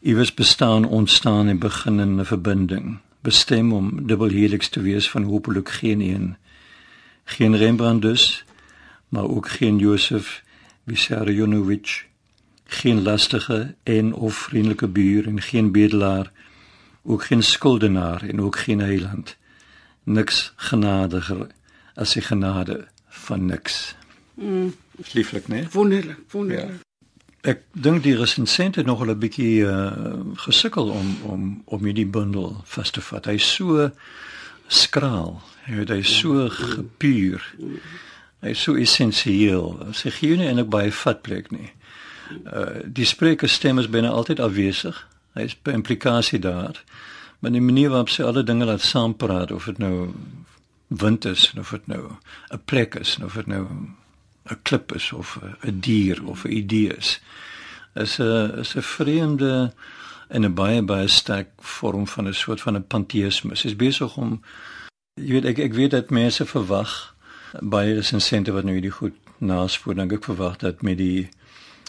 Iewers 0.00 0.34
bestaan 0.34 0.84
ontstaan 0.84 1.48
en 1.48 1.58
begin 1.58 2.00
in 2.00 2.20
'n 2.20 2.24
verbinding, 2.24 2.98
bestem 3.20 3.72
om 3.72 4.06
dubbelhelix 4.06 4.68
te 4.68 4.80
wees 4.80 5.10
van 5.10 5.22
hopelik 5.22 5.68
geen 5.68 6.00
een. 6.00 6.36
Geen 7.28 7.56
Rembrandt 7.56 8.02
dus, 8.02 8.44
maar 9.08 9.24
ook 9.24 9.48
geen 9.48 9.78
Josef 9.78 10.42
Vissarionovic, 10.86 12.06
geen 12.64 13.02
lastige 13.02 13.74
en 13.82 14.14
of 14.14 14.34
vriendelike 14.34 14.88
buur 14.88 15.26
en 15.26 15.42
geen 15.42 15.72
bedelaar, 15.72 16.32
ook 17.02 17.24
geen 17.24 17.42
skuldenaar 17.42 18.22
en 18.22 18.40
ook 18.40 18.58
geen 18.58 18.78
heiland. 18.78 19.36
Niks 20.02 20.52
genadiger 20.56 21.46
as 21.94 22.12
die 22.12 22.22
genade 22.22 22.86
van 23.08 23.46
niks. 23.46 23.94
Mm. 24.34 24.74
Lieflik, 25.12 25.48
né? 25.48 25.68
Wonderlik, 25.72 26.18
wonderlik. 26.30 26.68
Ja. 26.68 27.50
Ek 27.50 27.60
dink 27.72 28.02
die 28.02 28.16
resensent 28.16 28.74
het 28.74 28.86
nog 28.86 29.04
'n 29.06 29.18
bietjie 29.18 29.60
uh, 29.60 29.92
gesukkel 30.34 30.88
om 30.88 31.16
om 31.22 31.62
om 31.64 31.84
hierdie 31.84 32.06
bundel 32.06 32.60
vas 32.64 32.90
te 32.90 33.00
vat. 33.00 33.24
Hy's 33.24 33.54
so 33.54 33.90
skraal. 34.68 35.40
Hy 35.66 35.82
het 35.82 35.92
hy 35.92 36.02
so 36.02 36.48
gepuur. 36.52 37.42
Hy 38.40 38.54
is 38.54 38.62
so 38.62 38.78
essensieel. 38.78 39.74
Sy 39.96 40.12
gee 40.14 40.36
nie 40.36 40.48
eintlik 40.48 40.70
baie 40.72 40.92
vatplek 40.94 41.50
nie. 41.50 41.72
Uh 42.44 42.84
die 42.84 43.08
sprekerstem 43.08 43.80
is 43.80 43.90
binne 43.90 44.12
altyd 44.12 44.40
afwesig. 44.40 44.96
Hy 45.36 45.48
is 45.48 45.56
by 45.64 45.74
implikasie 45.76 46.40
daar. 46.40 46.80
Maar 47.38 47.54
die 47.54 47.62
manier 47.62 47.90
waarop 47.90 48.10
sy 48.10 48.26
alle 48.26 48.42
dinge 48.42 48.66
laat 48.66 48.82
saampraat 48.82 49.52
of 49.54 49.68
dit 49.70 49.78
nou 49.78 50.10
wind 50.88 51.24
is 51.24 51.52
of 51.58 51.70
dit 51.70 51.86
nou 51.86 52.02
'n 52.52 52.62
plek 52.64 52.94
is 52.94 53.18
of 53.22 53.34
dit 53.34 53.46
nou 53.46 53.66
'n 54.50 54.62
klip 54.62 54.94
is 54.94 55.12
of 55.12 55.38
'n 55.62 55.80
dier 55.80 56.24
of 56.24 56.44
'n 56.44 56.52
idee 56.52 56.96
is 56.96 57.20
is 57.94 58.18
'n 58.18 58.58
is 58.58 58.74
'n 58.76 58.82
vreemde 58.82 59.72
en 60.28 60.44
'n 60.44 60.54
baie 60.54 60.82
baie 60.82 61.08
sterk 61.08 61.48
vorm 61.58 62.06
van 62.06 62.28
'n 62.28 62.34
soort 62.34 62.60
van 62.60 62.76
'n 62.76 62.86
panteïsme. 62.86 63.54
Sy 63.56 63.66
is 63.66 63.76
besig 63.76 64.16
om 64.16 64.40
jy 65.14 65.32
weet 65.32 65.44
ek 65.44 65.58
ek 65.58 65.74
weet 65.74 65.90
dat 65.90 66.10
mense 66.10 66.46
verwag 66.46 67.14
baie 67.60 67.94
resensente 67.94 68.52
wat 68.52 68.64
nou 68.64 68.74
hierdie 68.74 68.98
goed 69.00 69.14
naspoor 69.38 69.94
dan 69.94 70.10
ek 70.10 70.24
verwag 70.24 70.56
dat 70.56 70.82
met 70.82 70.98
die 70.98 71.28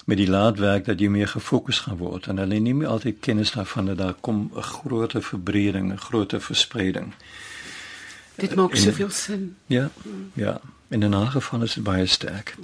met 0.05 0.17
die 0.17 0.29
laadwerk 0.29 0.85
dat 0.85 0.99
jy 0.99 1.07
meer 1.07 1.27
gefokus 1.27 1.79
gaan 1.79 1.97
word 1.97 2.27
en 2.27 2.37
hulle 2.37 2.59
neem 2.59 2.77
nie 2.81 2.87
altyd 2.87 3.19
kennis 3.19 3.51
daarvan 3.51 3.85
dat 3.85 3.97
daar 3.97 4.13
kom 4.13 4.51
'n 4.55 4.61
groot 4.61 5.13
verbreding, 5.19 5.91
'n 5.91 5.97
groot 5.97 6.33
verspreiding. 6.37 7.13
Dit 8.35 8.55
maak 8.55 8.71
en, 8.71 8.77
soveel 8.77 9.09
sin. 9.09 9.55
Ja. 9.67 9.89
Ja. 10.33 10.61
In 10.89 11.03
'n 11.03 11.27
geval 11.27 11.63
is 11.63 11.73
dit 11.73 11.83
baie 11.83 12.05
sterk. 12.05 12.55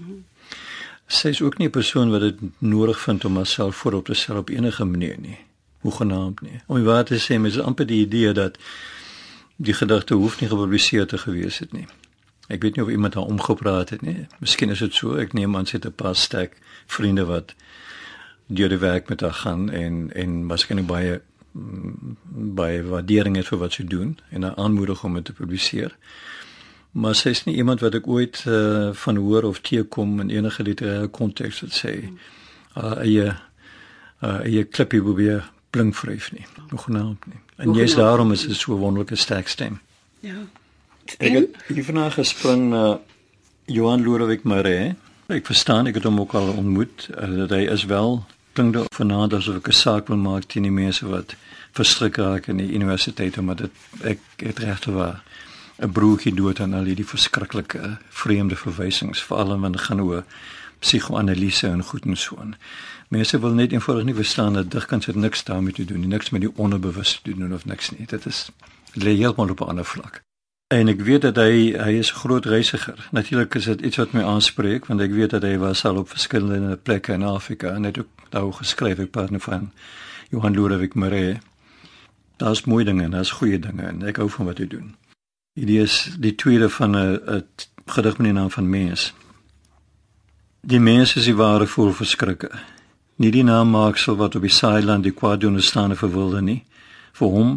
Sy 1.07 1.27
is 1.27 1.41
ook 1.41 1.57
nie 1.57 1.67
'n 1.67 1.71
persoon 1.71 2.09
wat 2.09 2.21
dit 2.21 2.39
nodig 2.57 2.99
vind 2.99 3.25
om 3.25 3.35
haarself 3.35 3.75
voorop 3.75 4.05
te 4.05 4.13
stel 4.13 4.37
op 4.37 4.49
enige 4.49 4.85
manier 4.85 5.15
nie. 5.19 5.37
Hoegenaamd 5.85 6.41
nie. 6.41 6.59
Om 6.65 6.83
waar 6.83 7.05
te 7.05 7.19
sê, 7.21 7.37
mens 7.37 7.59
amper 7.61 7.85
die 7.85 8.01
idee 8.05 8.33
dat 8.33 8.57
die 9.61 9.73
gedigte 9.77 10.17
hoef 10.17 10.39
nie 10.41 10.49
gepubliseer 10.49 11.05
te 11.07 11.19
gewees 11.21 11.61
het 11.61 11.75
nie. 11.77 11.85
Ek 12.49 12.61
weet 12.61 12.75
nie 12.77 12.83
of 12.83 12.89
iemand 12.89 13.13
daar 13.13 13.29
omgepraat 13.29 13.93
het 13.93 14.01
nie. 14.05 14.25
Miskien 14.41 14.73
is 14.73 14.81
dit 14.81 14.93
so. 14.93 15.15
Ek 15.21 15.33
neem 15.37 15.55
aan 15.55 15.69
sy 15.69 15.77
het 15.77 15.85
'n 15.85 15.95
paar 15.95 16.15
sterk 16.15 16.57
vriende 16.87 17.25
wat 17.25 17.55
deur 18.47 18.69
die 18.69 18.77
werk 18.77 19.09
met 19.09 19.21
haar 19.21 19.33
gaan 19.33 19.69
en 19.69 20.11
en 20.13 20.47
waarskynlik 20.47 20.85
baie 20.85 21.21
mm, 21.51 22.17
baie 22.59 22.83
waardering 22.83 23.35
het 23.35 23.47
vir 23.47 23.59
wat 23.59 23.73
sy 23.73 23.83
doen 23.83 24.17
en 24.29 24.43
haar 24.43 24.55
aanmoedig 24.55 25.03
om 25.03 25.13
dit 25.13 25.25
te 25.25 25.33
publiseer 25.33 25.95
maar 26.91 27.15
sy 27.15 27.33
is 27.35 27.43
nie 27.43 27.55
iemand 27.55 27.81
wat 27.81 27.97
ek 27.97 28.07
ooit 28.07 28.43
uh, 28.47 28.93
van 28.93 29.17
hoor 29.17 29.43
of 29.43 29.59
teekom 29.59 30.19
in 30.19 30.29
enige 30.29 30.63
literêre 30.63 31.09
konteks 31.09 31.63
wat 31.65 31.73
sê 31.73 31.95
uh 32.77 32.93
eie 33.01 33.33
uh 34.21 34.39
eie 34.43 34.63
klippie 34.63 35.01
probeer 35.01 35.49
blink 35.75 35.95
vryf 35.99 36.31
nie. 36.31 36.45
Nog 36.71 36.87
naamd 36.87 37.25
nie. 37.31 37.41
En 37.59 37.73
jy's 37.75 37.95
daarom 37.99 38.31
is 38.35 38.47
dit 38.47 38.55
so 38.55 38.77
wonderlike 38.79 39.15
sterk 39.19 39.51
stem. 39.51 39.79
Ja. 40.23 40.45
Ek 41.17 41.35
het 41.35 41.57
hierna 41.67 42.09
gespring 42.09 42.69
na 42.71 42.85
uh, 42.95 43.01
Johan 43.65 44.03
Lodewijk 44.05 44.43
Maree 44.43 44.95
ek 45.33 45.47
verstaan 45.49 45.89
ek 45.89 45.97
het 45.97 46.05
hom 46.05 46.19
ook 46.21 46.33
al 46.37 46.51
ontmoet 46.53 47.07
uh, 47.11 47.29
dat 47.41 47.53
hy 47.55 47.63
is 47.73 47.85
wel 47.89 48.19
klink 48.53 48.75
dit 48.77 48.97
vanaand 48.97 49.33
asof 49.33 49.57
ek 49.61 49.69
'n 49.73 49.77
saak 49.81 50.09
wil 50.13 50.21
maak 50.21 50.45
teen 50.45 50.67
die 50.67 50.73
mense 50.73 51.05
wat 51.09 51.35
verstrik 51.73 52.17
raak 52.21 52.47
in 52.47 52.61
die 52.61 52.73
universiteit 52.77 53.37
omdat 53.37 53.65
dit 53.65 53.73
ek 54.13 54.21
het 54.37 54.59
regte 54.59 54.91
waar 54.91 55.23
'n 55.81 55.91
broertjie 55.91 56.33
dood 56.33 56.59
en 56.59 56.73
al 56.73 56.85
hierdie 56.85 57.11
verskriklike 57.13 57.97
vreemde 58.09 58.55
verwysings 58.55 59.23
veral 59.23 59.59
wanneer 59.59 59.85
gaan 59.87 60.01
oor 60.01 60.23
psigoanalise 60.79 61.67
en 61.67 61.83
goed 61.83 62.05
en 62.05 62.17
so 62.17 62.37
aan. 62.37 62.55
Mense 63.07 63.39
wil 63.39 63.53
net 63.53 63.71
eenvoudig 63.71 64.05
nie 64.05 64.15
verstaan 64.15 64.53
dat 64.53 64.71
digkuns 64.71 65.05
het 65.05 65.15
niks 65.15 65.43
daarmee 65.43 65.73
te 65.73 65.85
doen 65.85 65.99
nie, 65.99 66.07
niks 66.07 66.29
met 66.29 66.41
die 66.41 66.51
onderbewus 66.55 67.19
te 67.23 67.35
doen 67.35 67.53
of 67.53 67.65
niks 67.65 67.91
nie. 67.91 68.05
Dit 68.05 68.25
is 68.25 68.49
lê 68.93 69.15
heeltemal 69.17 69.49
op 69.49 69.61
'n 69.61 69.67
ander 69.67 69.85
vlak. 69.85 70.21
En 70.67 70.87
ek 70.87 71.01
weet 71.01 71.21
dat 71.21 71.35
hy 71.35 71.77
hy 71.77 71.91
is 72.01 72.11
'n 72.11 72.15
groot 72.15 72.45
reisiger. 72.45 73.07
Natuurlik 73.11 73.55
is 73.55 73.65
dit 73.65 73.81
iets 73.81 73.97
wat 73.97 74.11
my 74.11 74.23
aanspreek 74.23 74.85
want 74.85 75.01
ek 75.01 75.11
weet 75.11 75.29
dat 75.29 75.41
hy 75.41 75.57
was 75.57 75.85
al 75.85 75.97
op 75.97 76.09
verskillende 76.09 76.77
plekke 76.77 77.13
in 77.13 77.23
Afrika 77.23 77.69
en 77.69 77.83
het 77.83 77.99
ook 77.99 78.07
daar 78.29 78.53
geskryf 78.53 78.99
ek 78.99 79.11
praat 79.11 79.29
nou 79.29 79.41
van 79.41 79.71
Johan 80.29 80.53
Ludwig 80.53 80.93
Maree. 80.93 81.37
Daar's 82.37 82.63
mooi 82.63 82.85
dinge 82.85 83.03
en 83.03 83.11
daar's 83.11 83.31
goeie 83.31 83.59
dinge 83.59 83.81
en 83.81 84.01
ek 84.03 84.17
hou 84.17 84.29
van 84.29 84.45
wat 84.45 84.57
hy 84.57 84.67
doen. 84.67 84.95
Hierdie 85.53 85.81
is 85.81 86.15
die 86.19 86.35
tweede 86.35 86.69
van 86.69 86.95
'n 86.97 87.45
gedig 87.85 88.17
met 88.17 88.27
die 88.27 88.33
naam 88.33 88.51
van 88.51 88.69
mens. 88.69 89.13
Die 90.61 90.79
mens 90.79 91.15
is 91.15 91.23
die 91.23 91.35
ware 91.35 91.67
voel 91.67 91.93
verskrikke. 91.93 92.49
Nie 93.15 93.31
die 93.31 93.43
naam 93.43 93.69
maaksel 93.71 94.17
wat 94.19 94.35
op 94.35 94.43
die 94.43 94.51
saailand 94.51 95.03
die 95.03 95.13
kwaad 95.15 95.39
doen 95.39 95.61
staan 95.61 95.95
vir 95.95 96.11
wilde 96.11 96.41
nie. 96.41 96.63
Vir 97.15 97.29
hom 97.31 97.51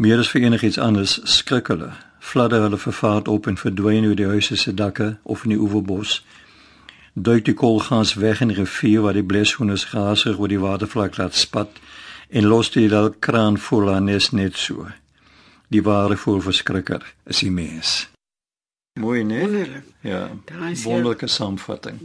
meer 0.00 0.22
as 0.22 0.30
vir 0.32 0.46
enigiets 0.48 0.78
anders 0.80 1.18
skrik 1.28 1.68
hulle. 1.68 1.90
Fladder 2.20 2.62
hulle 2.64 2.78
vervaart 2.80 3.28
op 3.28 3.46
en 3.46 3.60
verdwyn 3.60 4.06
oor 4.08 4.16
die 4.16 4.28
huise 4.28 4.56
se 4.56 4.72
dakke 4.74 5.16
of 5.22 5.44
in 5.44 5.52
die 5.52 5.60
oeverbos. 5.60 6.20
Duik 7.12 7.44
die 7.44 7.54
koolgas 7.54 8.14
weg 8.14 8.40
in 8.40 8.48
die 8.48 8.56
rivier 8.56 9.04
waar 9.04 9.18
die 9.18 9.26
bleshoenders 9.26 9.90
gasig 9.92 10.38
oor 10.38 10.48
die 10.48 10.60
watervlak 10.62 11.18
laat 11.20 11.36
spat 11.36 11.76
en 12.30 12.48
los 12.48 12.70
die 12.72 12.88
dal 12.88 13.10
kraan 13.18 13.58
vol 13.58 13.90
aan 13.92 14.08
nes 14.08 14.30
net 14.32 14.56
so. 14.56 14.86
Die 15.68 15.82
ware 15.84 16.16
voel 16.16 16.40
verskrikker 16.40 17.04
is 17.26 17.44
die 17.44 17.52
mens. 17.52 18.08
Mooi 19.00 19.24
nee. 19.24 19.44
Wonderlik. 19.44 19.84
Ja. 20.00 20.30
Daar 20.44 20.70
is 20.70 20.84
Wonderlike 20.84 21.26
saamvatting. 21.26 22.00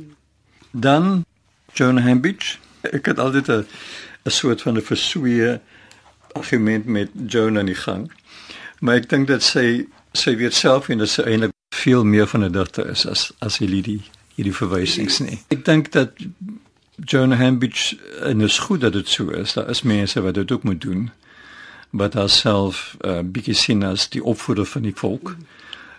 Dan 0.71 1.25
Joan 1.73 1.97
Hambidge. 1.97 2.64
Ek 2.97 3.05
het 3.05 3.19
altyd 3.19 3.47
'n 3.49 3.65
soort 4.29 4.61
van 4.61 4.77
'n 4.77 4.81
verswee 4.81 5.59
argument 6.31 6.85
met 6.85 7.09
Joan 7.27 7.57
aan 7.57 7.65
die 7.65 7.75
gang. 7.75 8.11
Maar 8.79 8.95
ek 8.95 9.09
dink 9.09 9.27
dat 9.27 9.43
sy 9.43 9.87
sy 10.11 10.35
weet 10.35 10.53
self 10.53 10.89
en 10.89 10.97
dat 10.97 11.09
sy 11.09 11.21
eintlik 11.21 11.51
veel 11.75 12.03
meer 12.03 12.27
van 12.27 12.43
'n 12.43 12.51
digter 12.51 12.89
is 12.89 13.05
as 13.07 13.31
as 13.39 13.57
hierdie 13.57 14.01
hierdie 14.35 14.55
verwysings 14.55 15.19
nie. 15.19 15.39
Ek 15.47 15.65
dink 15.65 15.91
dat 15.91 16.11
Joan 16.95 17.31
Hambidge 17.31 17.97
en 18.21 18.41
is 18.41 18.59
goed 18.59 18.81
dat 18.81 18.93
dit 18.93 19.07
so 19.07 19.29
is. 19.29 19.53
Daar 19.53 19.69
is 19.69 19.81
mense 19.81 20.21
wat 20.21 20.33
dit 20.33 20.51
ook 20.51 20.63
moet 20.63 20.81
doen. 20.81 21.11
Wat 21.89 22.13
haarself 22.13 22.95
'n 22.99 23.09
uh, 23.09 23.19
bietjie 23.23 23.53
sien 23.53 23.83
as 23.83 24.09
die 24.09 24.23
opvoeder 24.23 24.65
van 24.65 24.81
die 24.81 24.95
volk. 24.95 25.35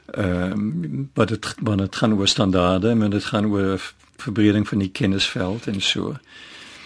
Ehm 0.07 0.53
um, 0.53 1.11
wat 1.15 1.29
dit 1.29 1.55
wanneer 1.61 1.87
dit 1.87 1.97
gaan 1.97 2.13
oor 2.13 2.29
standaarde, 2.29 2.91
en 2.91 3.11
dit 3.11 3.25
gaan 3.25 3.47
oor 3.47 3.93
verbreding 4.17 4.69
van 4.69 4.79
die 4.79 4.91
kennisveld 4.91 5.67
en 5.67 5.81
so. 5.81 6.17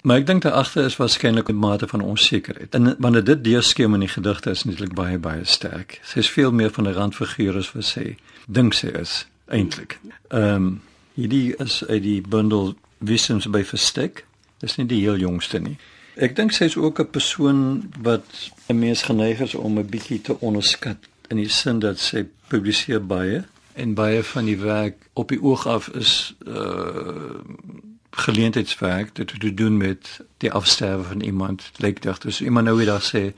Maar 0.01 0.17
ek 0.17 0.25
dink 0.25 0.41
daar 0.41 0.51
agter 0.51 0.85
is 0.85 0.97
waarskynlik 0.97 1.49
'n 1.49 1.55
mate 1.55 1.87
van 1.87 2.01
onsekerheid. 2.01 2.73
En 2.73 2.95
wanneer 2.99 3.23
dit 3.23 3.43
deurskeem 3.43 3.93
in 3.93 3.99
die 3.99 4.09
gedigte 4.09 4.49
is 4.49 4.63
natuurlik 4.63 4.93
baie 4.93 5.17
baie 5.17 5.45
sterk. 5.45 5.99
Sy 6.03 6.17
is 6.17 6.29
veel 6.29 6.51
meer 6.51 6.71
van 6.71 6.87
'n 6.87 6.93
randfiguur 6.93 7.57
as 7.57 7.71
wat 7.71 7.83
sy 7.83 8.17
dink 8.47 8.73
sy 8.73 8.87
is 8.87 9.27
eintlik. 9.45 9.99
Ehm 10.27 10.55
um, 10.55 10.81
hierdie 11.13 11.55
is 11.55 11.83
uit 11.87 12.03
die 12.03 12.21
bundel 12.21 12.75
Wissens 12.97 13.49
by 13.49 13.63
Verstek. 13.63 14.25
Dis 14.57 14.75
nie 14.75 14.85
die 14.85 15.01
heel 15.01 15.17
jongste 15.17 15.59
nie. 15.59 15.77
Ek 16.15 16.35
dink 16.35 16.51
sy 16.51 16.63
is 16.63 16.77
ook 16.77 16.99
'n 16.99 17.09
persoon 17.09 17.91
wat 18.01 18.25
'n 18.67 18.79
mens 18.79 19.01
geneig 19.01 19.39
is 19.39 19.55
om 19.55 19.77
'n 19.77 19.89
bietjie 19.89 20.21
te 20.21 20.39
onderskat 20.39 20.97
in 21.27 21.37
die 21.37 21.49
sin 21.49 21.79
dat 21.79 21.99
sy 21.99 22.25
publiseer 22.47 23.05
baie 23.05 23.43
en 23.73 23.93
baie 23.93 24.23
van 24.23 24.45
die 24.45 24.57
werk 24.57 24.95
op 25.13 25.29
die 25.29 25.41
oog 25.41 25.67
af 25.67 25.87
is 25.87 26.35
uh 26.47 27.39
geleentheidswerk 28.11 29.15
dit 29.15 29.39
te 29.39 29.53
doen 29.53 29.77
met 29.77 30.19
die 30.37 30.51
afsterwe 30.51 31.03
van 31.03 31.21
iemand. 31.21 31.71
Lyk 31.77 32.01
dit 32.01 32.21
dus 32.21 32.41
iemand 32.41 32.65
nou 32.65 32.77
weer 32.77 32.99
sê 32.99 33.33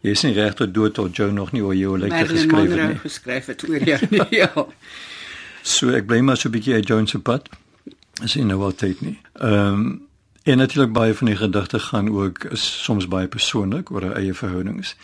jy 0.00 0.10
is 0.12 0.22
nie 0.22 0.34
reg 0.36 0.54
tot 0.54 0.74
dood 0.74 0.94
tot 0.94 1.16
jou 1.16 1.30
nog 1.32 1.52
nie 1.52 1.62
oor 1.64 1.74
jou 1.74 1.98
lyk 1.98 2.12
dit 2.12 2.28
geskryf 2.28 2.70
het 2.70 2.88
nie? 2.88 2.98
geskryf 3.00 3.46
het 3.46 3.68
oor 3.68 3.84
jou 3.88 4.00
nie 4.10 4.26
ja. 4.42 4.50
So 5.62 5.94
ek 5.96 6.06
bly 6.06 6.20
maar 6.20 6.36
so 6.36 6.48
'n 6.48 6.52
bietjie 6.52 6.74
uit 6.74 6.88
Jones 6.88 7.10
se 7.10 7.18
pad. 7.18 7.48
As 8.22 8.34
jy 8.34 8.44
nou 8.44 8.58
wat 8.58 8.78
tyd 8.78 9.00
nie. 9.00 9.18
Ehm 9.32 9.72
um, 9.72 10.02
en 10.44 10.58
natuurlik 10.60 10.92
baie 10.92 11.14
van 11.14 11.26
die 11.26 11.36
gedigte 11.36 11.78
gaan 11.78 12.10
ook 12.12 12.44
is 12.44 12.82
soms 12.84 13.08
baie 13.08 13.28
persoonlik 13.28 13.90
oor 13.90 14.02
haar 14.02 14.16
eie 14.20 14.34
verhoudings 14.34 14.96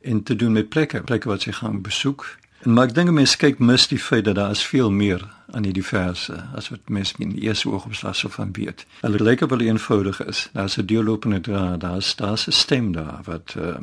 en 0.00 0.22
te 0.22 0.36
doen 0.36 0.52
met 0.52 0.68
plekke 0.68 1.02
plekke 1.02 1.28
wat 1.28 1.42
sy 1.42 1.52
gaan 1.52 1.82
besoek 1.82 2.24
maar 2.64 2.88
ek 2.88 2.94
dink 2.94 3.10
mense 3.10 3.36
kyk 3.36 3.58
mis 3.58 3.86
die 3.88 3.98
feit 3.98 4.24
dat 4.24 4.34
daar 4.34 4.50
is 4.50 4.64
veel 4.66 4.90
meer 4.90 5.22
aan 5.52 5.64
hierdie 5.64 5.84
verse 5.84 6.34
as 6.56 6.68
wat 6.72 6.88
mense 6.88 7.14
in 7.18 7.34
die 7.36 7.46
eerste 7.46 7.68
oogopslag 7.70 8.16
sou 8.16 8.30
van 8.32 8.52
weet. 8.52 8.86
Hulle 9.00 9.22
lyk 9.22 9.44
op 9.46 9.50
wel 9.50 9.66
eenvoudig 9.66 10.20
is. 10.24 10.48
Daar's 10.52 10.76
'n 10.78 10.86
deurlopende 10.86 11.40
draad, 11.40 11.80
daar's 11.80 12.16
daar's 12.16 12.46
'n 12.46 12.52
stem 12.52 12.92
daar 12.92 13.20
wat 13.24 13.54
uh, 13.58 13.76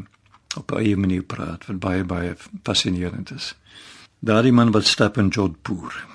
op 0.57 0.71
'n 0.71 0.77
eie 0.77 0.97
manier 0.97 1.23
praat 1.23 1.65
wat 1.65 1.79
baie 1.79 2.03
baie 2.03 2.35
fascinerend 2.63 3.31
is. 3.31 3.55
Daardie 4.19 4.53
man 4.53 4.71
wat 4.71 4.85
stap 4.85 5.17
in 5.17 5.27
Jodhpur. 5.27 6.05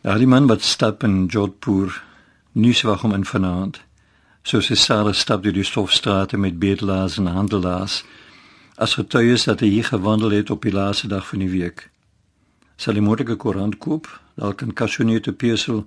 Daardie 0.00 0.26
man 0.26 0.46
wat 0.46 0.62
stap 0.62 1.02
in 1.02 1.26
Jodhpur 1.26 2.02
nuus 2.52 2.82
wag 2.82 3.04
om 3.04 3.12
in 3.12 3.24
vanaand. 3.24 3.80
Soos 4.42 4.68
hy 4.68 4.74
sare 4.74 5.12
stap 5.12 5.42
deur 5.42 5.52
die 5.52 5.64
stofstrate 5.64 6.36
met 6.36 6.58
bedelaars 6.58 7.18
en 7.18 7.26
handelaars 7.26 8.04
as 8.76 8.94
getuies 8.94 9.44
dat 9.44 9.60
hy 9.60 9.66
hier 9.66 9.84
gewandel 9.84 10.30
het 10.30 10.50
op 10.50 10.62
die 10.62 10.72
laaste 10.72 11.08
dag 11.08 11.26
van 11.28 11.38
die 11.38 11.50
week 11.50 11.90
sal 12.76 12.94
die 12.94 13.02
moordelike 13.02 13.36
koerant 13.36 13.78
koop, 13.78 14.08
dalk 14.36 14.62
'n 14.62 14.74
kasjonete 14.74 15.32
pesel, 15.32 15.86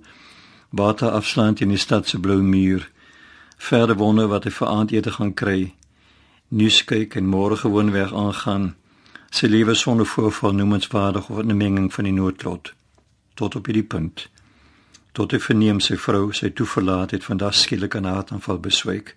water 0.70 1.10
afslaan 1.10 1.56
in 1.58 1.68
die 1.68 1.78
stad 1.78 2.08
se 2.08 2.18
blou 2.18 2.42
muur, 2.42 2.88
verder 3.56 3.96
wonder 3.96 4.28
wat 4.28 4.44
hy 4.44 4.50
vir 4.50 4.68
aandete 4.68 5.10
gaan 5.10 5.34
kry, 5.34 5.74
nuus 6.48 6.84
kyk 6.84 7.16
en 7.16 7.26
môre 7.26 7.56
gewoonweg 7.56 8.12
aangaan, 8.12 8.74
sy 9.30 9.46
lewe 9.46 9.74
sonder 9.74 10.06
voorval 10.06 10.52
noemenswaardig 10.52 11.30
of 11.30 11.38
'n 11.38 11.56
menging 11.56 11.92
van 11.92 12.04
die 12.04 12.12
noodlot 12.12 12.72
tot 13.34 13.54
op 13.54 13.66
hierdie 13.66 13.86
punt. 13.86 14.28
Tot 15.12 15.32
hy 15.32 15.38
verneem 15.38 15.80
sy 15.80 15.96
vrou 15.96 16.32
sy 16.32 16.50
toeverlaat 16.50 17.10
het 17.10 17.24
vandag 17.24 17.54
skielik 17.54 17.94
'n 17.94 18.04
hartaanval 18.04 18.58
beswyk. 18.58 19.16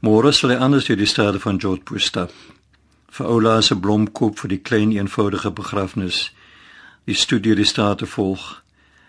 Môre 0.00 0.32
sal 0.32 0.50
hy 0.50 0.56
anders 0.56 0.86
deur 0.86 0.96
die 0.96 1.06
strate 1.06 1.40
van 1.40 1.56
Jodhpur 1.56 2.00
stap. 2.00 2.32
Vir 3.10 3.26
Oula 3.26 3.60
se 3.60 3.74
blomkoop 3.74 4.38
vir 4.38 4.48
die 4.48 4.62
klein 4.68 4.92
eenvoudige 4.92 5.50
begrafnis 5.50 6.30
die 7.08 7.16
studie 7.16 7.54
die 7.56 7.64
state 7.64 8.06
volg 8.06 8.42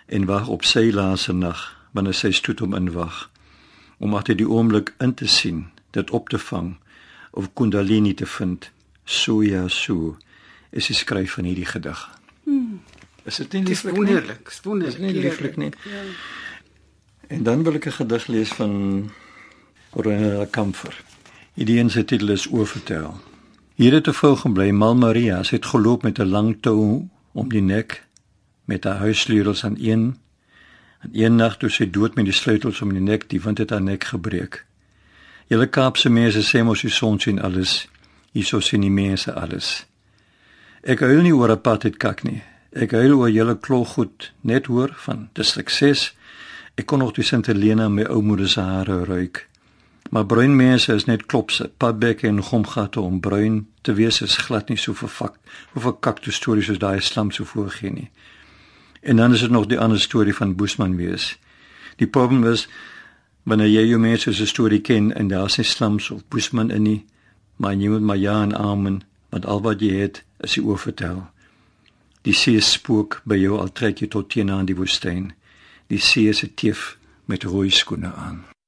en 0.07 0.25
wag 0.25 0.47
op 0.47 0.63
sy 0.63 0.85
laaste 0.95 1.33
nag 1.35 1.65
wanneer 1.91 2.15
sy 2.15 2.29
stoet 2.31 2.61
om 2.63 2.75
inwag 2.77 3.25
om 3.99 4.15
agter 4.15 4.37
die 4.39 4.47
oomblik 4.47 4.93
in 5.03 5.13
te 5.19 5.27
sien 5.27 5.65
dit 5.97 6.13
op 6.15 6.31
te 6.31 6.39
vang 6.39 6.69
of 7.35 7.49
kundalini 7.59 8.13
te 8.15 8.29
vind 8.37 8.69
so 9.03 9.43
ja 9.43 9.65
so 9.67 10.15
is 10.71 10.87
die 10.87 10.95
skryf 10.95 11.35
van 11.35 11.49
hierdie 11.49 11.65
gedig. 11.65 12.05
Hmm. 12.45 12.79
is 13.25 13.41
dit 13.41 13.57
nie 13.57 13.63
lieflik 13.67 13.95
wonderlik 13.99 14.55
wonderlik 14.63 15.03
nie 15.03 15.13
lieflik 15.19 15.57
nie? 15.57 15.71
Ja. 15.83 16.05
en 17.35 17.43
dan 17.43 17.63
wil 17.63 17.75
ek 17.83 17.91
'n 17.91 17.99
gedig 17.99 18.27
lees 18.27 18.49
van 18.49 19.11
Orena 19.91 20.45
Kamfer. 20.45 21.03
Hierdie 21.53 21.79
een 21.79 21.89
se 21.89 22.05
titel 22.05 22.29
is 22.29 22.47
oorvertel. 22.47 23.19
Hier 23.75 23.93
het 23.93 24.07
'n 24.07 24.13
vrou 24.13 24.35
gebly 24.35 24.71
mal 24.71 24.95
maria 24.95 25.43
sy 25.43 25.55
het 25.55 25.65
geloop 25.65 26.03
met 26.03 26.19
'n 26.19 26.31
lang 26.31 26.57
tou 26.61 27.09
om 27.31 27.49
die 27.49 27.61
nek 27.61 28.03
met 28.65 28.83
haar 28.83 28.97
huissleutels 28.97 29.63
aan 29.65 29.75
een 29.79 30.17
en 30.99 31.09
een 31.13 31.35
nag 31.35 31.57
toe 31.57 31.69
sy 31.69 31.89
dood 31.89 32.15
met 32.15 32.25
die 32.25 32.35
sleutels 32.35 32.81
om 32.81 32.93
die 32.93 33.03
nek 33.03 33.29
die 33.29 33.41
wind 33.41 33.57
het 33.57 33.69
haar 33.69 33.81
nek 33.81 34.03
gebreek. 34.03 34.65
Julle 35.49 35.67
Kaapse 35.67 36.09
mense 36.09 36.43
sê 36.45 36.61
mos 36.63 36.83
die 36.85 36.93
son 36.93 37.19
sien 37.19 37.39
alles. 37.41 37.87
Hierso 38.31 38.59
sien 38.59 38.83
die 38.85 38.93
mense 38.93 39.33
alles. 39.33 39.85
Ek 40.83 41.01
huil 41.01 41.21
nie 41.25 41.33
oor 41.33 41.51
'n 41.51 41.61
pad 41.61 41.83
het 41.83 41.97
kak 41.97 42.23
nie. 42.23 42.43
Ek 42.71 42.91
huil 42.91 43.17
oor 43.17 43.29
julle 43.29 43.57
kloggoed 43.57 44.31
net 44.41 44.65
hoor 44.65 44.93
van 44.93 45.29
dis 45.33 45.51
sukses. 45.51 46.13
Ek 46.77 46.85
kon 46.85 46.99
nog 46.99 47.13
die 47.13 47.23
Sint 47.23 47.47
Helena 47.47 47.89
my 47.89 48.03
ou 48.03 48.21
moeder 48.21 48.49
se 48.49 48.61
hare 48.61 49.03
ruik. 49.05 49.48
Maar 50.09 50.25
bruin 50.25 50.55
mense 50.55 50.93
is 50.93 51.05
net 51.05 51.25
klopse, 51.25 51.71
padbekke 51.77 52.27
en 52.27 52.43
gomgatte 52.43 52.99
om 52.99 53.19
bruin 53.19 53.67
te 53.81 53.93
wees 53.93 54.21
is 54.21 54.37
glad 54.37 54.69
nie 54.69 54.77
so 54.77 54.93
vervak 54.93 55.35
of 55.73 55.85
'n 55.85 55.99
kaktus 55.99 56.35
storie 56.35 56.63
soos 56.63 56.79
daai 56.79 57.01
slam 57.01 57.31
so 57.31 57.43
voorgee 57.43 57.91
nie. 57.91 58.09
En 59.01 59.15
dan 59.15 59.33
is 59.33 59.39
dit 59.39 59.49
nog 59.49 59.65
die 59.65 59.79
ander 59.79 59.99
storie 59.99 60.35
van 60.35 60.55
Boesman 60.55 60.95
wees. 60.95 61.37
Die 61.95 62.07
probleem 62.07 62.43
is 62.43 62.67
wanneer 63.43 63.67
jy 63.67 63.85
jou 63.87 63.99
mense 63.99 64.33
se 64.33 64.45
storie 64.45 64.81
ken 64.81 65.15
en 65.15 65.27
daar 65.27 65.45
is 65.45 65.57
nie 65.57 65.65
slams 65.65 66.09
of 66.09 66.27
Boesman 66.27 66.71
in 66.71 66.81
nie, 66.81 67.05
maar 67.55 67.73
jy 67.73 67.89
moet 67.89 68.01
maar 68.01 68.17
ja 68.17 68.41
en 68.41 68.55
amen, 68.57 69.01
want 69.29 69.45
al 69.45 69.61
wat 69.61 69.79
jy 69.79 69.93
het 69.99 70.23
is 70.39 70.53
die 70.53 70.63
oorvertel. 70.63 71.27
Die 72.21 72.33
see 72.33 72.59
spook 72.59 73.21
by 73.23 73.35
jou 73.35 73.59
al 73.59 73.71
trek 73.71 73.99
jy 73.99 74.07
tot 74.07 74.29
teen 74.29 74.51
aan 74.51 74.65
die 74.65 74.75
woestyn. 74.75 75.33
Die 75.87 75.99
see 75.99 76.33
se 76.33 76.53
teef 76.53 76.97
met 77.25 77.43
rooi 77.43 77.69
skoene 77.69 78.13
aan. 78.13 78.58